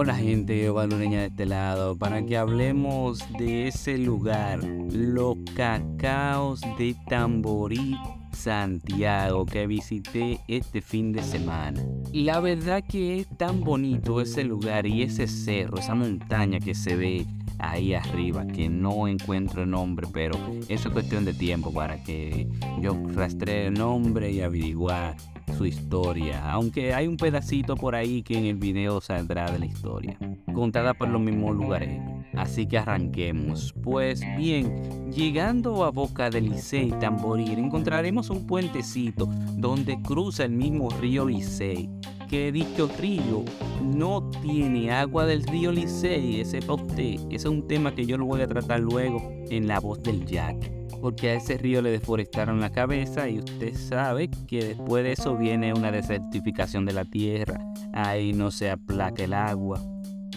Hola 0.00 0.14
gente, 0.14 0.70
Valureña 0.70 1.22
de 1.22 1.26
este 1.26 1.44
lado, 1.44 1.98
para 1.98 2.24
que 2.24 2.36
hablemos 2.36 3.18
de 3.36 3.66
ese 3.66 3.98
lugar, 3.98 4.62
los 4.62 5.36
cacaos 5.56 6.60
de 6.78 6.94
Tamborí, 7.08 7.96
Santiago, 8.32 9.44
que 9.44 9.66
visité 9.66 10.38
este 10.46 10.82
fin 10.82 11.10
de 11.10 11.24
semana. 11.24 11.82
La 12.12 12.38
verdad 12.38 12.84
que 12.88 13.18
es 13.18 13.26
tan 13.36 13.64
bonito 13.64 14.20
ese 14.20 14.44
lugar 14.44 14.86
y 14.86 15.02
ese 15.02 15.26
cerro, 15.26 15.78
esa 15.78 15.96
montaña 15.96 16.60
que 16.60 16.76
se 16.76 16.94
ve 16.94 17.26
ahí 17.58 17.94
arriba, 17.94 18.46
que 18.46 18.68
no 18.68 19.08
encuentro 19.08 19.62
el 19.62 19.70
nombre, 19.70 20.06
pero 20.12 20.36
eso 20.68 20.88
es 20.88 20.92
cuestión 20.92 21.24
de 21.24 21.34
tiempo 21.34 21.72
para 21.72 22.02
que 22.02 22.48
yo 22.80 22.96
rastree 23.14 23.66
el 23.66 23.74
nombre 23.74 24.30
y 24.30 24.40
averiguar 24.40 25.16
su 25.56 25.66
historia, 25.66 26.50
aunque 26.50 26.94
hay 26.94 27.06
un 27.06 27.16
pedacito 27.16 27.74
por 27.74 27.94
ahí 27.94 28.22
que 28.22 28.38
en 28.38 28.44
el 28.44 28.56
video 28.56 29.00
saldrá 29.00 29.50
de 29.50 29.58
la 29.58 29.66
historia, 29.66 30.18
contada 30.54 30.94
por 30.94 31.08
los 31.08 31.20
mismos 31.20 31.56
lugares. 31.56 32.00
Así 32.34 32.66
que 32.66 32.78
arranquemos. 32.78 33.74
Pues 33.82 34.20
bien, 34.36 35.10
llegando 35.10 35.84
a 35.84 35.90
Boca 35.90 36.30
del 36.30 36.50
Licey 36.50 36.90
Tamborir, 37.00 37.58
encontraremos 37.58 38.30
un 38.30 38.46
puentecito 38.46 39.26
donde 39.56 40.00
cruza 40.02 40.44
el 40.44 40.52
mismo 40.52 40.90
río 41.00 41.26
Licey 41.26 41.88
que 42.28 42.52
dicho 42.52 42.90
río 42.98 43.44
no 43.82 44.30
tiene 44.42 44.92
agua 44.92 45.26
del 45.26 45.42
río 45.44 45.72
Licey, 45.72 46.40
ese 46.40 46.58
usted. 46.58 47.14
Ese 47.30 47.36
es 47.36 47.44
un 47.46 47.66
tema 47.66 47.94
que 47.94 48.06
yo 48.06 48.18
lo 48.18 48.26
voy 48.26 48.42
a 48.42 48.46
tratar 48.46 48.80
luego 48.80 49.20
en 49.50 49.66
la 49.66 49.80
voz 49.80 50.02
del 50.02 50.24
Jack 50.26 50.78
porque 51.00 51.30
a 51.30 51.34
ese 51.34 51.56
río 51.56 51.80
le 51.80 51.90
deforestaron 51.90 52.60
la 52.60 52.70
cabeza 52.70 53.28
y 53.28 53.38
usted 53.38 53.74
sabe 53.74 54.28
que 54.48 54.64
después 54.64 55.04
de 55.04 55.12
eso 55.12 55.36
viene 55.36 55.72
una 55.72 55.92
desertificación 55.92 56.84
de 56.86 56.92
la 56.92 57.04
tierra, 57.04 57.60
ahí 57.92 58.32
no 58.32 58.50
se 58.50 58.70
aplaca 58.70 59.22
el 59.22 59.32
agua 59.32 59.80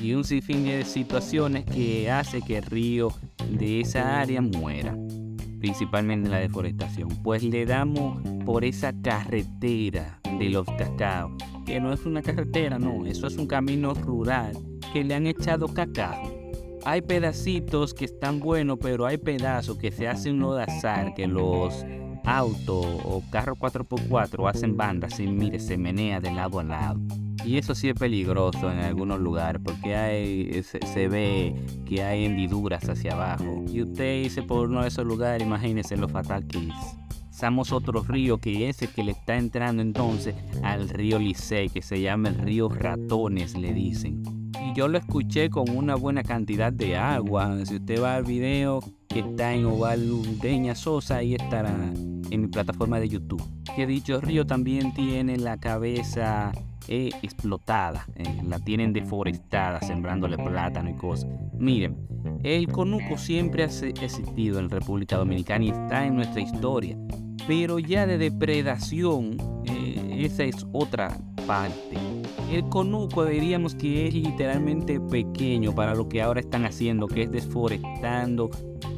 y 0.02 0.14
un 0.14 0.24
sinfín 0.24 0.66
de 0.66 0.84
situaciones 0.84 1.66
que 1.66 2.10
hace 2.10 2.42
que 2.42 2.58
el 2.58 2.64
río 2.64 3.14
de 3.50 3.82
esa 3.82 4.20
área 4.20 4.42
muera, 4.42 4.98
principalmente 5.60 6.30
la 6.30 6.40
deforestación. 6.40 7.10
Pues 7.24 7.44
le 7.44 7.66
damos 7.66 8.20
por 8.46 8.66
esa 8.66 8.94
carretera 8.94 10.20
de 10.40 10.50
los 10.50 10.66
cacao, 10.66 11.36
que 11.72 11.80
no 11.80 11.94
es 11.94 12.06
una 12.06 12.22
carretera, 12.22 12.78
no, 12.78 13.06
eso 13.06 13.28
es 13.28 13.38
un 13.38 13.48
camino 13.48 13.94
rural 13.94 14.58
que 14.92 15.04
le 15.04 15.16
han 15.16 15.26
echado 15.26 15.68
cacao 15.74 16.42
hay 16.84 17.02
pedacitos 17.02 17.94
que 17.94 18.06
están 18.06 18.40
buenos, 18.40 18.80
pero 18.82 19.06
hay 19.06 19.18
pedazos 19.18 19.78
que 19.78 19.92
se 19.92 20.08
hacen 20.08 20.40
de 20.40 20.64
azar, 20.64 21.14
que 21.14 21.28
los 21.28 21.86
autos 22.24 22.86
o 23.06 23.24
carros 23.32 23.58
4x4 23.60 24.50
hacen 24.50 24.78
bandas 24.78 25.20
y 25.20 25.28
mire, 25.28 25.60
se 25.60 25.78
menea 25.78 26.20
de 26.20 26.32
lado 26.32 26.60
a 26.60 26.64
lado. 26.64 27.00
Y 27.46 27.58
eso 27.58 27.74
sí 27.74 27.90
es 27.90 27.96
peligroso 27.96 28.72
en 28.72 28.80
algunos 28.80 29.20
lugares 29.20 29.62
porque 29.64 29.96
hay, 29.96 30.64
se, 30.64 31.08
ve 31.08 31.56
que 31.86 32.04
hay 32.04 32.26
hendiduras 32.26 32.88
hacia 32.88 33.14
abajo. 33.14 33.64
Y 33.68 33.82
usted 33.82 34.24
dice 34.24 34.44
por 34.44 34.70
uno 34.70 34.82
de 34.82 34.90
esos 34.90 35.06
lugares, 35.06 35.46
imagínese 35.46 35.98
lo 35.98 36.08
fatal 36.08 36.46
que. 36.48 36.70
Estamos 37.42 37.72
otro 37.72 38.04
río 38.04 38.38
que 38.38 38.70
es 38.70 38.84
el 38.84 38.90
que 38.90 39.04
le 39.04 39.14
está 39.14 39.36
entrando 39.36 39.82
entonces 39.82 40.36
al 40.62 40.88
río 40.90 41.18
Licey, 41.18 41.70
que 41.70 41.82
se 41.82 42.00
llama 42.00 42.30
el 42.30 42.38
río 42.38 42.70
Ratones, 42.70 43.58
le 43.58 43.74
dicen 43.74 44.22
yo 44.76 44.88
lo 44.88 45.00
escuché 45.00 45.50
con 45.50 45.70
una 45.76 45.96
buena 45.96 46.24
cantidad 46.24 46.72
de 46.72 46.96
agua. 46.96 47.58
Si 47.66 47.78
usted 47.78 48.02
va 48.02 48.16
al 48.16 48.26
video 48.26 48.80
que 49.10 49.20
está 49.20 49.54
en 49.54 49.66
Oval 49.66 50.08
Sosa, 50.76 51.18
ahí 51.18 51.34
estará 51.34 51.74
en 52.30 52.42
mi 52.42 52.48
plataforma 52.48 53.00
de 53.00 53.10
YouTube. 53.10 53.44
Que 53.76 53.88
dicho 53.88 54.22
río 54.22 54.46
también 54.46 54.94
tiene 54.94 55.38
la 55.38 55.58
cabeza 55.58 56.52
eh, 56.88 57.10
explotada, 57.22 58.06
eh, 58.16 58.42
la 58.48 58.60
tienen 58.60 58.94
deforestada, 58.94 59.82
sembrándole 59.82 60.38
plátano 60.38 60.90
y 60.92 60.96
cosas. 60.96 61.30
Miren, 61.58 61.98
el 62.44 62.68
conuco 62.68 63.18
siempre 63.18 63.64
ha 63.64 63.66
existido 63.66 64.60
en 64.60 64.70
República 64.70 65.18
Dominicana 65.18 65.66
y 65.66 65.70
está 65.70 66.06
en 66.06 66.16
nuestra 66.16 66.42
historia, 66.42 66.98
pero 67.48 67.80
ya 67.80 68.06
de 68.06 68.18
depredación, 68.18 69.38
eh, 69.66 70.26
esa 70.26 70.44
es 70.44 70.66
otra 70.72 71.18
parte. 71.48 71.98
El 72.52 72.68
conuco 72.70 73.26
diríamos 73.26 73.76
que 73.76 74.08
es 74.08 74.14
literalmente 74.14 75.00
pequeño 75.00 75.74
para 75.74 75.96
lo 75.96 76.10
que 76.10 76.22
ahora 76.22 76.42
están 76.42 76.66
haciendo, 76.66 77.08
que 77.08 77.24
es 77.24 77.32
desforestando 77.32 78.50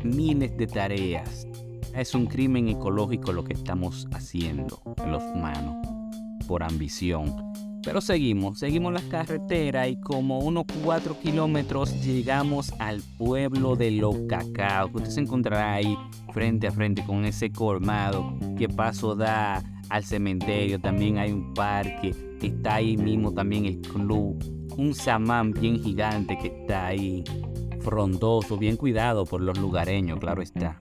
miles 0.04 0.58
de 0.58 0.68
tareas. 0.68 1.48
Es 1.96 2.16
un 2.16 2.26
crimen 2.26 2.68
ecológico 2.70 3.32
lo 3.32 3.44
que 3.44 3.54
estamos 3.54 4.08
haciendo 4.12 4.82
los 5.08 5.24
humanos 5.24 5.88
por 6.48 6.64
ambición. 6.64 7.53
Pero 7.84 8.02
seguimos, 8.02 8.60
seguimos 8.60 8.94
la 8.94 9.02
carretera 9.10 9.88
y 9.88 10.00
como 10.00 10.40
unos 10.40 10.66
4 10.84 11.20
kilómetros 11.20 12.04
llegamos 12.04 12.74
al 12.80 13.02
pueblo 13.18 13.76
de 13.76 13.92
Los 13.92 14.16
Cacao. 14.30 14.90
Usted 14.94 15.10
se 15.10 15.22
encontrará 15.22 15.74
ahí 15.74 15.98
frente 16.34 16.68
a 16.68 16.72
frente 16.72 17.04
con 17.06 17.26
ese 17.26 17.52
colmado 17.52 18.38
que 18.58 18.70
paso 18.70 19.16
da 19.16 19.62
al 19.90 20.04
cementerio. 20.04 20.80
También 20.80 21.18
hay 21.18 21.32
un 21.32 21.54
parque 21.54 22.14
está 22.48 22.76
ahí 22.76 22.98
mismo 22.98 23.34
también 23.34 23.66
el 23.66 23.82
club, 23.82 24.38
un 24.78 24.94
samán 24.94 25.52
bien 25.52 25.82
gigante 25.82 26.38
que 26.38 26.48
está 26.48 26.88
ahí, 26.88 27.24
frondoso, 27.82 28.58
bien 28.58 28.78
cuidado 28.78 29.26
por 29.26 29.42
los 29.42 29.58
lugareños, 29.58 30.20
claro 30.20 30.42
está. 30.42 30.80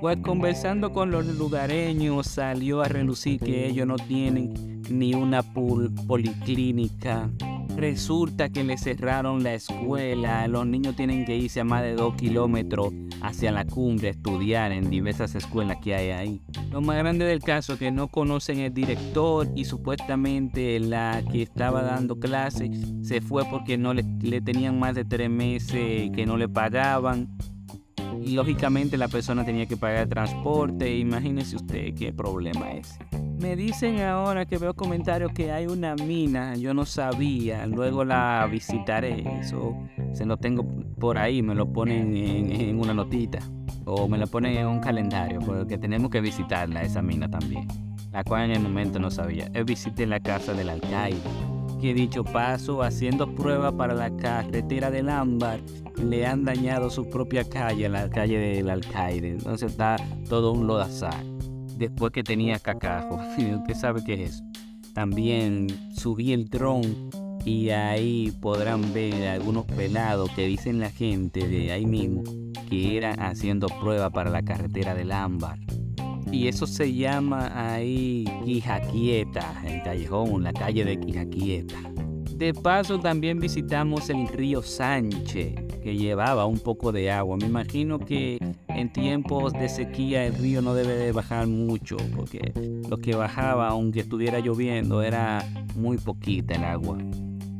Pues 0.00 0.18
conversando 0.18 0.92
con 0.92 1.10
los 1.10 1.26
lugareños 1.26 2.26
salió 2.26 2.82
a 2.82 2.88
relucir 2.88 3.40
que 3.40 3.66
ellos 3.66 3.86
no 3.86 3.96
tienen 3.96 4.73
ni 4.90 5.14
una 5.14 5.42
policlínica 5.42 7.30
Resulta 7.76 8.50
que 8.50 8.62
le 8.62 8.78
cerraron 8.78 9.42
la 9.42 9.54
escuela, 9.54 10.46
los 10.46 10.64
niños 10.64 10.94
tienen 10.94 11.24
que 11.24 11.36
irse 11.36 11.60
a 11.60 11.64
más 11.64 11.82
de 11.82 11.94
dos 11.94 12.14
kilómetros 12.14 12.92
hacia 13.20 13.50
la 13.50 13.64
cumbre 13.64 14.08
a 14.08 14.10
estudiar 14.12 14.70
en 14.70 14.90
diversas 14.90 15.34
escuelas 15.34 15.78
que 15.82 15.94
hay 15.94 16.10
ahí. 16.10 16.42
Lo 16.70 16.80
más 16.80 16.96
grande 16.98 17.24
del 17.24 17.40
caso 17.40 17.72
es 17.72 17.80
que 17.80 17.90
no 17.90 18.08
conocen 18.08 18.60
el 18.60 18.72
director 18.72 19.48
y 19.56 19.64
supuestamente 19.64 20.78
la 20.78 21.22
que 21.32 21.42
estaba 21.42 21.82
dando 21.82 22.18
clase 22.20 22.70
se 23.02 23.20
fue 23.20 23.44
porque 23.44 23.76
no 23.76 23.92
le, 23.92 24.04
tenían 24.40 24.78
más 24.78 24.94
de 24.94 25.04
tres 25.04 25.28
meses 25.28 26.10
que 26.14 26.26
no 26.26 26.36
le 26.36 26.48
pagaban 26.48 27.36
y 28.24 28.34
lógicamente 28.34 28.96
la 28.96 29.08
persona 29.08 29.44
tenía 29.44 29.66
que 29.66 29.76
pagar 29.76 30.08
transporte. 30.08 30.96
Imagínese 30.96 31.56
usted 31.56 31.92
qué 31.94 32.12
problema 32.12 32.72
es. 32.72 32.96
Me 33.44 33.56
dicen 33.56 34.00
ahora 34.00 34.46
que 34.46 34.56
veo 34.56 34.72
comentarios 34.72 35.30
que 35.32 35.52
hay 35.52 35.66
una 35.66 35.94
mina, 35.96 36.56
yo 36.56 36.72
no 36.72 36.86
sabía, 36.86 37.66
luego 37.66 38.02
la 38.02 38.48
visitaré, 38.50 39.22
eso 39.38 39.76
se 40.14 40.24
lo 40.24 40.38
tengo 40.38 40.64
por 40.98 41.18
ahí, 41.18 41.42
me 41.42 41.54
lo 41.54 41.70
ponen 41.70 42.16
en, 42.16 42.80
una 42.80 42.94
notita 42.94 43.40
o 43.84 44.08
me 44.08 44.16
lo 44.16 44.26
ponen 44.28 44.56
en 44.56 44.66
un 44.66 44.80
calendario, 44.80 45.40
porque 45.40 45.76
tenemos 45.76 46.10
que 46.10 46.22
visitarla, 46.22 46.80
esa 46.80 47.02
mina 47.02 47.30
también, 47.30 47.68
la 48.12 48.24
cual 48.24 48.44
en 48.44 48.52
el 48.52 48.62
momento 48.62 48.98
no 48.98 49.10
sabía. 49.10 49.52
Yo 49.52 49.62
visité 49.62 50.06
la 50.06 50.20
casa 50.20 50.54
del 50.54 50.70
alcaide, 50.70 51.20
que 51.82 51.92
dicho 51.92 52.24
paso, 52.24 52.82
haciendo 52.82 53.34
prueba 53.34 53.76
para 53.76 53.92
la 53.92 54.16
carretera 54.16 54.90
del 54.90 55.10
Ámbar, 55.10 55.60
le 56.02 56.26
han 56.26 56.44
dañado 56.44 56.88
su 56.88 57.10
propia 57.10 57.44
calle, 57.44 57.90
la 57.90 58.08
calle 58.08 58.38
del 58.38 58.70
alcaide, 58.70 59.32
entonces 59.32 59.72
está 59.72 59.96
todo 60.30 60.52
un 60.52 60.66
lodazar 60.66 61.33
después 61.76 62.12
que 62.12 62.22
tenía 62.22 62.58
cacajo. 62.58 63.20
Usted 63.60 63.74
sabe 63.74 64.02
qué 64.04 64.24
es 64.24 64.42
También 64.94 65.68
subí 65.96 66.32
el 66.32 66.48
dron 66.48 67.10
y 67.44 67.70
ahí 67.70 68.32
podrán 68.40 68.92
ver 68.94 69.28
algunos 69.28 69.66
pelados 69.66 70.30
que 70.30 70.46
dicen 70.46 70.80
la 70.80 70.90
gente 70.90 71.46
de 71.46 71.72
ahí 71.72 71.84
mismo 71.84 72.22
que 72.68 72.96
eran 72.96 73.20
haciendo 73.20 73.66
prueba 73.80 74.10
para 74.10 74.30
la 74.30 74.42
carretera 74.42 74.94
del 74.94 75.12
Ámbar. 75.12 75.58
Y 76.32 76.48
eso 76.48 76.66
se 76.66 76.92
llama 76.92 77.52
ahí 77.54 78.24
Quijaquieta, 78.44 79.62
el 79.66 79.82
callejón, 79.82 80.42
la 80.42 80.52
calle 80.52 80.84
de 80.84 80.98
Quijaquieta. 80.98 81.93
De 82.36 82.52
paso 82.52 82.98
también 82.98 83.38
visitamos 83.38 84.10
el 84.10 84.26
río 84.26 84.60
Sánchez, 84.60 85.54
que 85.82 85.96
llevaba 85.96 86.46
un 86.46 86.58
poco 86.58 86.90
de 86.90 87.10
agua. 87.10 87.36
Me 87.36 87.46
imagino 87.46 88.00
que 88.00 88.38
en 88.68 88.92
tiempos 88.92 89.52
de 89.52 89.68
sequía 89.68 90.26
el 90.26 90.34
río 90.34 90.60
no 90.60 90.74
debe 90.74 90.96
de 90.96 91.12
bajar 91.12 91.46
mucho, 91.46 91.96
porque 92.16 92.52
lo 92.88 92.98
que 92.98 93.14
bajaba, 93.14 93.68
aunque 93.68 94.00
estuviera 94.00 94.40
lloviendo, 94.40 95.02
era 95.02 95.44
muy 95.76 95.96
poquita 95.96 96.54
el 96.54 96.64
agua 96.64 96.98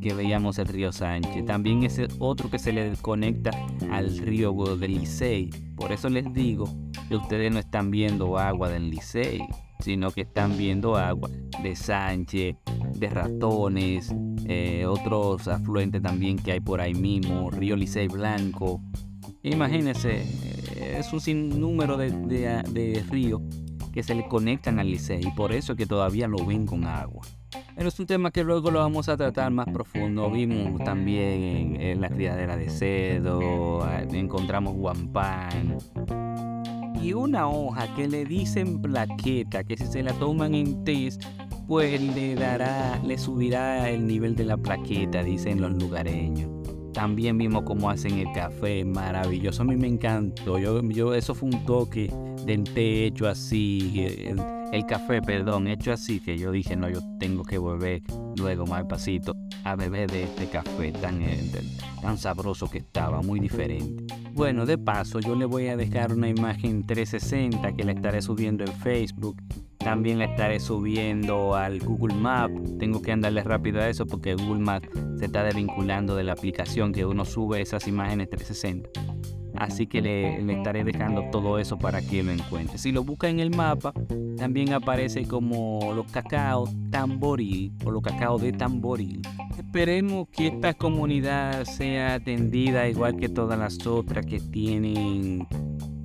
que 0.03 0.13
veíamos 0.13 0.59
el 0.59 0.67
río 0.67 0.93
Sánchez. 0.93 1.47
También 1.47 1.83
es 1.85 1.99
otro 2.19 2.51
que 2.51 2.59
se 2.59 2.73
le 2.73 2.95
conecta 3.01 3.53
al 3.91 4.19
río 4.19 4.53
del. 4.77 5.51
Por 5.77 5.93
eso 5.93 6.11
les 6.11 6.31
digo 6.35 6.69
que 7.09 7.17
ustedes 7.17 7.51
no 7.51 7.59
están 7.59 7.91
viendo 7.91 8.37
agua 8.39 8.69
del 8.69 8.91
Licey, 8.91 9.41
sino 9.79 10.11
que 10.11 10.23
están 10.23 10.59
viendo 10.59 10.97
agua 10.97 11.31
de 11.63 11.75
Sánchez, 11.75 12.57
de 12.95 13.09
ratones, 13.09 14.15
eh, 14.47 14.87
otros 14.87 15.49
afluentes 15.49 16.03
también 16.03 16.39
que 16.39 16.53
hay 16.53 16.61
por 16.61 16.81
ahí 16.81 16.95
mismo, 16.95 17.51
río 17.51 17.77
Licey 17.77 18.09
Blanco. 18.09 18.81
Imagínense, 19.43 20.23
eh, 20.23 20.97
es 20.99 21.13
un 21.13 21.21
sinnúmero 21.21 21.97
de, 21.97 22.11
de, 22.11 23.05
ríos 23.11 23.43
que 23.93 24.03
se 24.03 24.15
le 24.15 24.27
conectan 24.27 24.79
al 24.79 24.91
Licey 24.91 25.21
y 25.27 25.31
por 25.31 25.53
eso 25.53 25.73
es 25.73 25.79
que 25.79 25.87
todavía 25.87 26.29
lo 26.29 26.45
ven 26.45 26.67
con 26.67 26.85
agua. 26.85 27.23
Pero 27.77 27.89
es 27.89 27.99
un 27.99 28.07
tema 28.07 28.31
que 28.31 28.45
luego 28.45 28.71
lo 28.71 28.81
vamos 28.81 29.09
a 29.09 29.17
tratar 29.17 29.51
más 29.51 29.67
profundo. 29.67 30.31
Vimos 30.31 30.83
también 30.85 31.81
en, 31.81 32.01
la 32.01 32.09
criadera 32.09 32.57
de 32.57 32.69
cerdo, 32.69 33.89
encontramos 34.13 34.75
guampán. 34.75 35.79
Y 37.03 37.13
una 37.13 37.49
hoja 37.49 37.95
que 37.95 38.09
le 38.09 38.25
dicen 38.25 38.81
plaqueta, 38.81 39.65
que 39.65 39.77
si 39.77 39.87
se 39.87 40.03
la 40.03 40.13
toman 40.15 40.55
en 40.55 40.85
test, 40.85 41.23
pues 41.67 42.01
le 42.01 42.35
dará, 42.35 43.01
le 43.05 43.19
subirá 43.19 43.89
el 43.91 44.07
nivel 44.07 44.35
de 44.37 44.45
la 44.45 44.57
plaqueta, 44.57 45.23
dicen 45.23 45.61
los 45.61 45.73
lugareños. 45.73 46.51
También 46.93 47.37
vimos 47.39 47.65
cómo 47.65 47.91
hacen 47.91 48.19
el 48.19 48.33
café, 48.33 48.85
maravilloso. 48.85 49.63
A 49.63 49.65
mí 49.65 49.77
me 49.77 49.89
encantó. 49.89 50.59
Yo, 50.59 50.81
yo, 50.83 51.13
eso 51.13 51.35
fue 51.35 51.49
un 51.49 51.65
toque 51.65 52.09
de 52.47 52.59
té 52.59 53.07
hecho 53.07 53.27
así, 53.27 54.07
el, 54.73 54.87
café, 54.87 55.21
perdón, 55.23 55.67
hecho 55.67 55.93
así, 55.93 56.21
que 56.21 56.37
yo 56.37 56.53
dije, 56.53 56.77
no, 56.77 56.89
yo 56.89 57.01
tengo 57.19 57.43
que 57.43 57.59
volver 57.59 58.03
luego 58.37 58.67
más 58.67 58.85
pasito 58.85 59.35
a 59.65 59.77
beber 59.77 60.11
de 60.11 60.25
este 60.25 60.47
café 60.47 60.93
tan, 60.93 61.23
eh, 61.23 61.51
tan 62.03 62.19
sabroso 62.19 62.69
que 62.69 62.79
estaba, 62.79 63.23
muy 63.23 63.41
diferente. 63.41 64.05
Bueno, 64.33 64.67
de 64.67 64.77
paso, 64.79 65.21
yo 65.21 65.35
le 65.35 65.47
voy 65.47 65.69
a 65.69 65.77
dejar 65.77 66.13
una 66.13 66.29
imagen 66.29 66.85
360 66.85 67.73
que 67.73 67.85
la 67.85 67.93
estaré 67.93 68.21
subiendo 68.21 68.65
en 68.65 68.73
Facebook 68.73 69.37
también 69.85 70.19
la 70.19 70.25
estaré 70.25 70.59
subiendo 70.61 71.55
al 71.55 71.79
Google 71.79 72.15
Map. 72.15 72.51
Tengo 72.79 73.03
que 73.03 73.13
andarle 73.13 73.43
rápido 73.43 73.81
a 73.81 73.89
eso 73.89 74.07
porque 74.07 74.35
Google 74.35 74.65
Map 74.65 74.83
se 75.19 75.27
está 75.27 75.45
desvinculando 75.45 76.17
de 76.17 76.25
la 76.25 76.33
aplicación 76.33 76.93
que 76.93 77.05
uno 77.05 77.27
sube 77.27 77.61
esas 77.61 77.87
imágenes 77.87 78.31
360. 78.31 78.89
Así 79.57 79.87
que 79.87 80.01
le, 80.01 80.53
estaré 80.53 80.83
dejando 80.85 81.25
todo 81.31 81.59
eso 81.59 81.79
para 81.79 82.01
que 82.01 82.23
lo 82.23 82.33
encuentre. 82.33 82.79
Si 82.79 82.93
lo 82.93 83.05
busca 83.05 83.29
en 83.29 83.39
el 83.39 83.55
mapa, 83.55 83.93
también 84.37 84.73
aparece 84.73 85.27
como 85.27 85.93
los 85.95 86.11
cacao 86.11 86.67
tamboril 86.91 87.73
o 87.85 87.91
los 87.91 88.03
cacao 88.03 88.39
de 88.39 88.53
tamboril. 88.53 89.21
Esperemos 89.57 90.29
que 90.29 90.49
esta 90.49 90.75
comunidad 90.75 91.65
sea 91.65 92.15
atendida 92.15 92.89
igual 92.89 93.17
que 93.17 93.29
todas 93.29 93.59
las 93.59 93.87
otras 93.87 94.27
que 94.27 94.41
tienen 94.41 95.47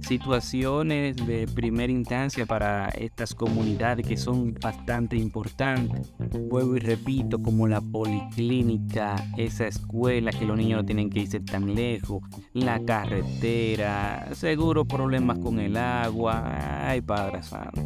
situaciones 0.10 1.16
de 1.28 1.48
primera 1.48 1.94
instancia 1.94 2.48
para 2.48 2.90
estas 2.90 3.36
comunidades 3.36 4.08
que 4.08 4.18
son 4.18 4.56
bastante 4.56 5.16
importantes. 5.16 6.12
Vuelvo 6.50 6.78
y 6.78 6.80
repito, 6.80 7.38
como 7.38 7.68
la 7.68 7.80
policlínica, 7.80 9.24
esa 9.38 9.68
escuela 9.68 10.32
que 10.32 10.46
los 10.46 10.58
niños 10.58 10.80
no 10.80 10.86
tienen 10.86 11.12
que 11.12 11.20
irse 11.20 11.40
tan 11.40 11.76
lejos, 11.76 12.24
la 12.54 12.84
carretera, 12.84 14.30
seguro 14.34 14.84
problemas 14.84 15.38
con 15.38 15.60
el 15.60 15.78
agua. 15.78 16.90
Ay, 16.90 17.02
Padre 17.02 17.44
Santo. 17.44 17.80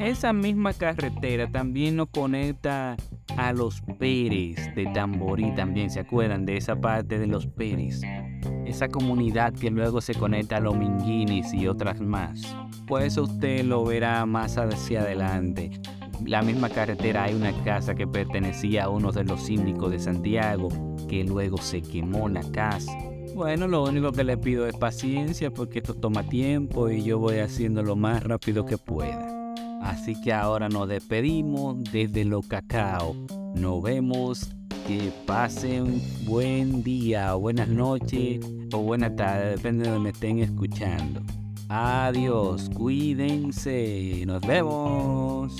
Esa 0.00 0.32
misma 0.32 0.72
carretera 0.72 1.48
también 1.48 1.94
nos 1.94 2.08
conecta 2.08 2.96
a 3.36 3.52
los 3.52 3.82
Pérez 4.00 4.74
de 4.74 4.86
Tamborí, 4.92 5.54
también 5.54 5.90
se 5.90 6.00
acuerdan 6.00 6.44
de 6.44 6.56
esa 6.56 6.74
parte 6.74 7.20
de 7.20 7.28
los 7.28 7.46
Pérez 7.46 8.00
esa 8.72 8.88
comunidad 8.88 9.52
que 9.52 9.70
luego 9.70 10.00
se 10.00 10.14
conecta 10.14 10.56
a 10.56 10.60
los 10.60 10.74
Minguinis 10.74 11.52
y 11.52 11.68
otras 11.68 12.00
más. 12.00 12.56
Pues 12.86 13.18
usted 13.18 13.64
lo 13.64 13.84
verá 13.84 14.24
más 14.24 14.56
hacia 14.56 15.02
adelante. 15.02 15.70
La 16.24 16.40
misma 16.40 16.70
carretera 16.70 17.24
hay 17.24 17.34
una 17.34 17.52
casa 17.64 17.94
que 17.94 18.06
pertenecía 18.06 18.84
a 18.84 18.88
uno 18.88 19.12
de 19.12 19.24
los 19.24 19.42
síndicos 19.42 19.90
de 19.90 19.98
Santiago, 19.98 20.68
que 21.06 21.22
luego 21.22 21.58
se 21.58 21.82
quemó 21.82 22.30
la 22.30 22.42
casa. 22.50 22.92
Bueno, 23.34 23.68
lo 23.68 23.84
único 23.84 24.10
que 24.12 24.24
le 24.24 24.38
pido 24.38 24.66
es 24.66 24.76
paciencia 24.76 25.50
porque 25.50 25.80
esto 25.80 25.94
toma 25.94 26.22
tiempo 26.22 26.88
y 26.88 27.02
yo 27.02 27.18
voy 27.18 27.38
haciendo 27.38 27.82
lo 27.82 27.94
más 27.94 28.22
rápido 28.22 28.64
que 28.64 28.78
pueda. 28.78 29.54
Así 29.82 30.18
que 30.18 30.32
ahora 30.32 30.68
nos 30.68 30.88
despedimos 30.88 31.82
desde 31.92 32.24
Lo 32.24 32.40
Cacao. 32.40 33.14
Nos 33.54 33.82
vemos 33.82 34.50
que 34.86 35.12
pasen 35.26 36.02
buen 36.24 36.82
día, 36.82 37.34
buenas 37.34 37.68
noches 37.68 38.40
o 38.72 38.78
buena 38.78 39.14
tarde, 39.14 39.50
depende 39.50 39.84
de 39.84 39.90
donde 39.90 40.04
me 40.04 40.10
estén 40.10 40.38
escuchando. 40.38 41.22
Adiós, 41.68 42.70
cuídense, 42.74 44.24
nos 44.26 44.40
vemos. 44.42 45.56